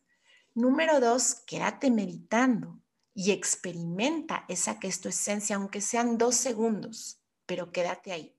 [0.57, 2.81] Número dos, quédate meditando
[3.13, 8.35] y experimenta esa que es tu esencia, aunque sean dos segundos, pero quédate ahí.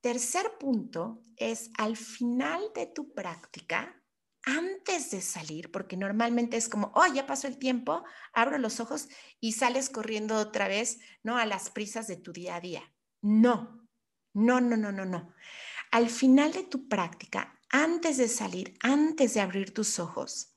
[0.00, 4.00] Tercer punto es al final de tu práctica,
[4.44, 9.08] antes de salir, porque normalmente es como, oh, ya pasó el tiempo, abro los ojos
[9.40, 11.36] y sales corriendo otra vez, ¿no?
[11.36, 12.94] A las prisas de tu día a día.
[13.20, 13.88] No,
[14.34, 15.34] no, no, no, no, no.
[15.90, 20.51] Al final de tu práctica, antes de salir, antes de abrir tus ojos,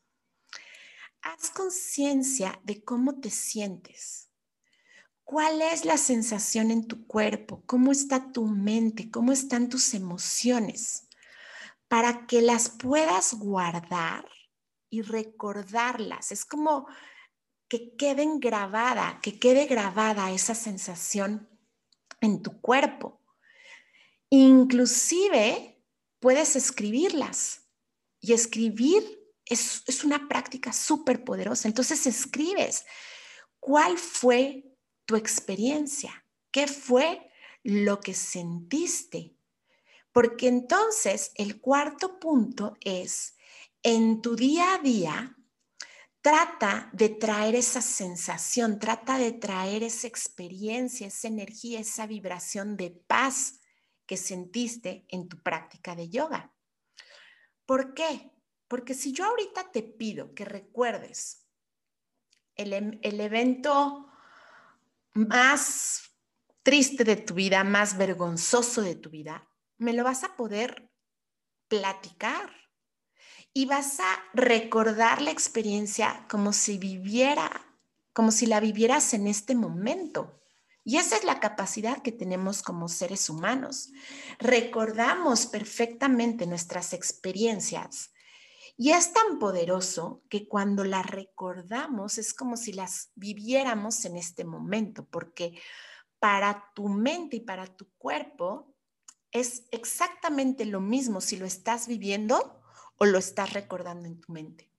[1.26, 4.30] haz conciencia de cómo te sientes.
[5.24, 7.64] ¿Cuál es la sensación en tu cuerpo?
[7.66, 9.10] ¿Cómo está tu mente?
[9.10, 11.08] ¿Cómo están tus emociones?
[11.88, 14.30] Para que las puedas guardar
[14.92, 16.32] y recordarlas.
[16.32, 16.88] Es como
[17.68, 21.50] que queden grabada, que quede grabada esa sensación
[22.22, 23.20] en tu cuerpo.
[24.30, 25.84] Inclusive
[26.20, 27.64] puedes escribirlas.
[28.20, 31.68] Y escribir es, es una práctica súper poderosa.
[31.68, 32.86] Entonces escribes
[33.60, 34.66] cuál fue
[35.06, 37.30] tu experiencia, qué fue
[37.64, 39.36] lo que sentiste.
[40.12, 43.36] Porque entonces el cuarto punto es,
[43.84, 45.38] en tu día a día,
[46.22, 52.92] trata de traer esa sensación, trata de traer esa experiencia, esa energía, esa vibración de
[52.92, 53.60] paz
[54.06, 56.54] que sentiste en tu práctica de yoga.
[57.66, 58.32] ¿Por qué?
[58.76, 61.48] Porque si yo ahorita te pido que recuerdes
[62.56, 64.12] el, em, el evento
[65.14, 66.12] más
[66.62, 69.48] triste de tu vida, más vergonzoso de tu vida,
[69.78, 70.92] me lo vas a poder
[71.70, 72.52] platicar
[73.54, 77.50] y vas a recordar la experiencia como si viviera,
[78.12, 80.42] como si la vivieras en este momento.
[80.84, 83.94] Y esa es la capacidad que tenemos como seres humanos.
[84.38, 88.12] Recordamos perfectamente nuestras experiencias
[88.78, 94.44] y es tan poderoso que cuando las recordamos es como si las viviéramos en este
[94.44, 95.60] momento, porque
[96.20, 98.76] para tu mente y para tu cuerpo
[99.32, 102.62] es exactamente lo mismo si lo estás viviendo
[102.98, 104.70] o lo estás recordando en tu mente.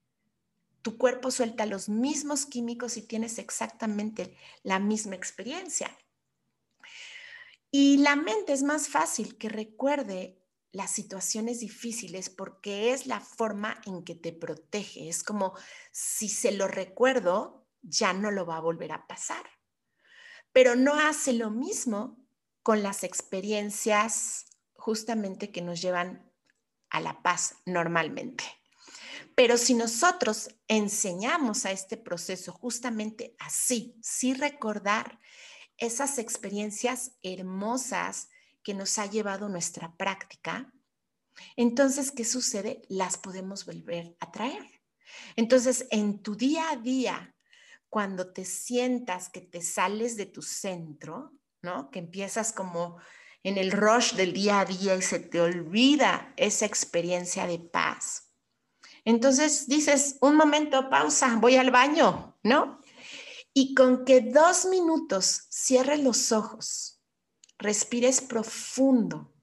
[0.81, 5.95] Tu cuerpo suelta los mismos químicos y tienes exactamente la misma experiencia.
[7.71, 10.41] Y la mente es más fácil que recuerde
[10.77, 15.09] las situaciones difíciles porque es la forma en que te protege.
[15.09, 15.57] Es como
[15.91, 19.43] si se lo recuerdo, ya no lo va a volver a pasar.
[20.53, 22.23] Pero no hace lo mismo
[22.61, 26.31] con las experiencias justamente que nos llevan
[26.91, 28.43] a la paz normalmente.
[29.33, 35.19] Pero si nosotros enseñamos a este proceso justamente así, sí recordar
[35.77, 38.29] esas experiencias hermosas
[38.67, 40.73] que nos ha llevado nuestra práctica,
[41.55, 42.81] entonces, ¿qué sucede?
[42.89, 44.81] Las podemos volver a traer.
[45.37, 47.33] Entonces, en tu día a día,
[47.87, 51.89] cuando te sientas que te sales de tu centro, ¿no?
[51.91, 52.97] Que empiezas como
[53.41, 58.33] en el rush del día a día y se te olvida esa experiencia de paz,
[59.05, 62.81] entonces dices, un momento, pausa, voy al baño, ¿no?
[63.53, 66.86] Y con que dos minutos cierres los ojos,
[67.57, 69.33] respires profundo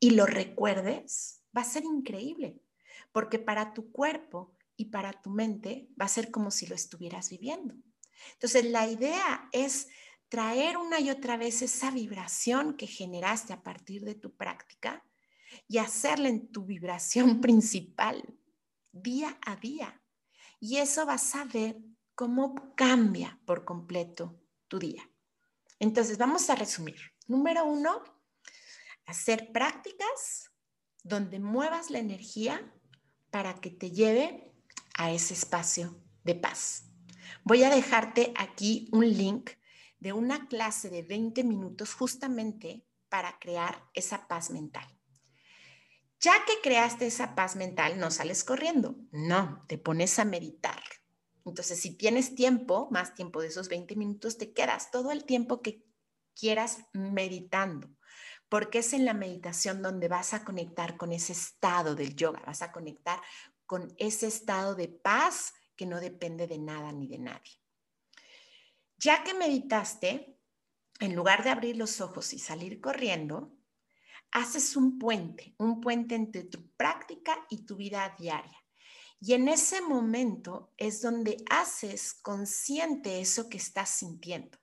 [0.00, 2.60] y lo recuerdes, va a ser increíble,
[3.12, 7.30] porque para tu cuerpo y para tu mente va a ser como si lo estuvieras
[7.30, 7.74] viviendo.
[8.32, 9.88] Entonces, la idea es
[10.28, 15.04] traer una y otra vez esa vibración que generaste a partir de tu práctica
[15.68, 18.22] y hacerla en tu vibración principal
[18.90, 20.02] día a día.
[20.60, 21.78] Y eso vas a ver
[22.14, 25.08] cómo cambia por completo tu día.
[25.78, 26.96] Entonces, vamos a resumir.
[27.26, 28.02] Número uno,
[29.06, 30.50] hacer prácticas
[31.02, 32.72] donde muevas la energía
[33.30, 34.54] para que te lleve
[34.96, 36.84] a ese espacio de paz.
[37.44, 39.50] Voy a dejarte aquí un link
[39.98, 44.86] de una clase de 20 minutos justamente para crear esa paz mental.
[46.20, 50.82] Ya que creaste esa paz mental, no sales corriendo, no, te pones a meditar.
[51.44, 55.60] Entonces, si tienes tiempo, más tiempo de esos 20 minutos, te quedas todo el tiempo
[55.60, 55.84] que
[56.34, 57.90] quieras meditando,
[58.48, 62.62] porque es en la meditación donde vas a conectar con ese estado del yoga, vas
[62.62, 63.20] a conectar
[63.66, 67.52] con ese estado de paz que no depende de nada ni de nadie.
[68.98, 70.38] Ya que meditaste,
[71.00, 73.56] en lugar de abrir los ojos y salir corriendo,
[74.30, 78.63] haces un puente, un puente entre tu práctica y tu vida diaria.
[79.26, 84.58] Y en ese momento es donde haces consciente eso que estás sintiendo.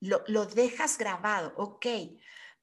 [0.00, 1.84] Lo, dejas grabado, ok,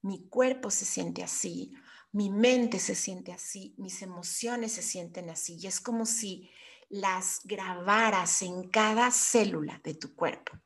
[0.02, 1.72] mi cuerpo se siente así,
[2.10, 5.56] mi mente se siente así, mis emociones se sienten así.
[5.60, 6.50] Y es como si
[6.88, 10.58] las grabaras en cada célula de tu cuerpo.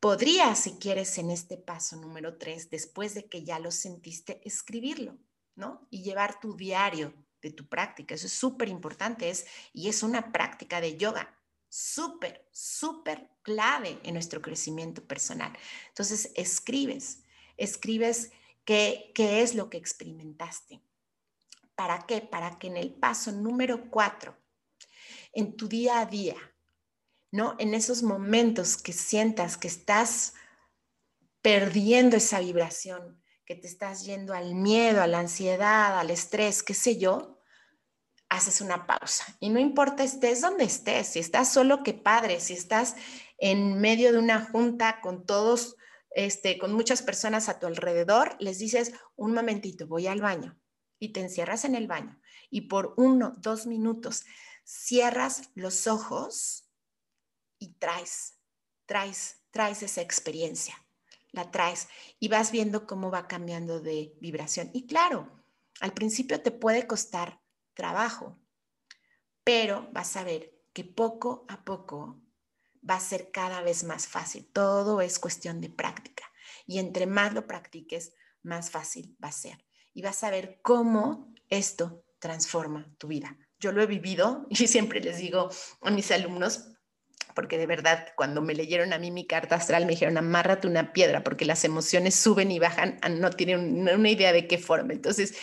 [0.00, 5.16] Podrías, si quieres, en este paso número tres, después de que ya lo sentiste, escribirlo,
[5.54, 5.88] ¿no?
[5.88, 8.14] Y llevar tu diario de tu práctica.
[8.14, 11.34] Eso es súper importante es, y es una práctica de yoga
[11.68, 15.52] súper, súper clave en nuestro crecimiento personal.
[15.88, 17.22] Entonces, escribes,
[17.56, 18.32] escribes
[18.64, 20.80] qué, qué es lo que experimentaste.
[21.74, 22.20] ¿Para qué?
[22.20, 24.36] Para que en el paso número cuatro,
[25.32, 26.36] en tu día a día,
[27.30, 27.54] ¿no?
[27.58, 30.32] En esos momentos que sientas que estás
[31.42, 36.74] perdiendo esa vibración, que te estás yendo al miedo, a la ansiedad, al estrés, qué
[36.74, 37.35] sé yo,
[38.36, 39.24] haces una pausa.
[39.40, 42.96] Y no importa estés donde estés, si estás solo, qué padre, si estás
[43.38, 45.76] en medio de una junta con todos,
[46.10, 50.58] este, con muchas personas a tu alrededor, les dices, un momentito, voy al baño
[50.98, 52.20] y te encierras en el baño
[52.50, 54.24] y por uno, dos minutos
[54.64, 56.68] cierras los ojos
[57.58, 58.38] y traes,
[58.86, 60.74] traes, traes esa experiencia,
[61.32, 64.70] la traes y vas viendo cómo va cambiando de vibración.
[64.72, 65.44] Y claro,
[65.80, 67.40] al principio te puede costar
[67.76, 68.40] trabajo,
[69.44, 72.20] pero vas a ver que poco a poco
[72.88, 74.50] va a ser cada vez más fácil.
[74.52, 76.24] Todo es cuestión de práctica.
[76.66, 78.12] Y entre más lo practiques,
[78.42, 79.64] más fácil va a ser.
[79.92, 83.38] Y vas a ver cómo esto transforma tu vida.
[83.58, 85.50] Yo lo he vivido y siempre les digo
[85.82, 86.72] a mis alumnos,
[87.36, 90.94] porque de verdad cuando me leyeron a mí mi carta astral me dijeron, amárrate una
[90.94, 94.94] piedra, porque las emociones suben y bajan, no tienen una idea de qué forma.
[94.94, 95.36] Entonces,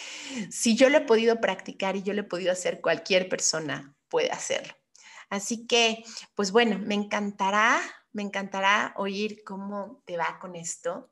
[0.49, 4.31] si yo lo he podido practicar y yo lo he podido hacer, cualquier persona puede
[4.31, 4.73] hacerlo.
[5.29, 6.03] Así que,
[6.35, 7.79] pues bueno, me encantará,
[8.11, 11.11] me encantará oír cómo te va con esto.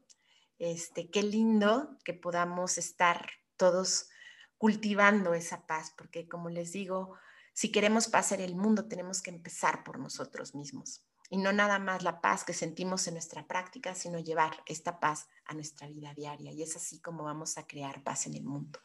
[0.58, 4.10] Este, qué lindo que podamos estar todos
[4.58, 7.16] cultivando esa paz, porque como les digo,
[7.54, 11.04] si queremos paz en el mundo, tenemos que empezar por nosotros mismos.
[11.30, 15.28] Y no nada más la paz que sentimos en nuestra práctica, sino llevar esta paz
[15.46, 16.52] a nuestra vida diaria.
[16.52, 18.80] Y es así como vamos a crear paz en el mundo.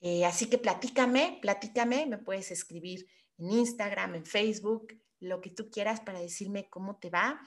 [0.00, 3.06] Eh, así que platícame, platícame, me puedes escribir
[3.38, 7.40] en Instagram, en Facebook, lo que tú quieras para decirme cómo te va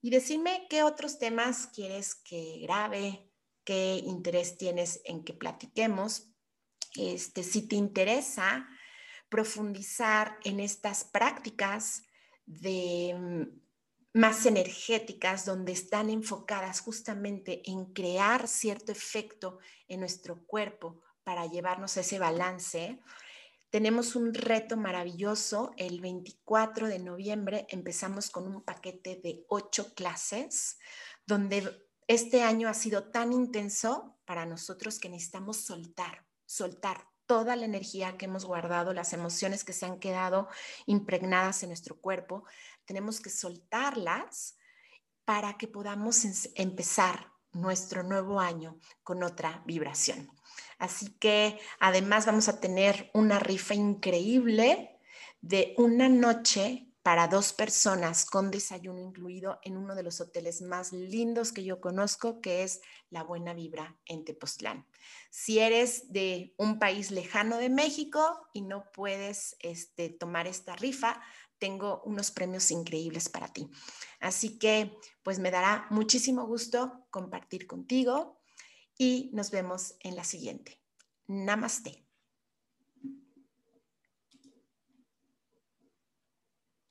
[0.00, 3.30] y decirme qué otros temas quieres que grabe,
[3.64, 6.30] qué interés tienes en que platiquemos.
[6.94, 8.66] Este, si te interesa,
[9.36, 12.04] profundizar en estas prácticas
[12.46, 13.42] mm,
[14.14, 19.58] más energéticas, donde están enfocadas justamente en crear cierto efecto
[19.88, 22.98] en nuestro cuerpo para llevarnos a ese balance.
[23.68, 25.72] Tenemos un reto maravilloso.
[25.76, 30.78] El 24 de noviembre empezamos con un paquete de ocho clases,
[31.26, 37.64] donde este año ha sido tan intenso para nosotros que necesitamos soltar, soltar toda la
[37.64, 40.48] energía que hemos guardado, las emociones que se han quedado
[40.86, 42.44] impregnadas en nuestro cuerpo,
[42.84, 44.56] tenemos que soltarlas
[45.24, 46.24] para que podamos
[46.54, 50.30] empezar nuestro nuevo año con otra vibración.
[50.78, 54.98] Así que además vamos a tener una rifa increíble
[55.40, 60.92] de una noche para dos personas con desayuno incluido en uno de los hoteles más
[60.92, 62.80] lindos que yo conozco, que es
[63.10, 64.88] La Buena Vibra en Tepoztlán.
[65.30, 71.22] Si eres de un país lejano de México y no puedes este, tomar esta rifa,
[71.60, 73.68] tengo unos premios increíbles para ti.
[74.18, 78.42] Así que pues me dará muchísimo gusto compartir contigo
[78.98, 80.82] y nos vemos en la siguiente.
[81.28, 82.05] Namaste.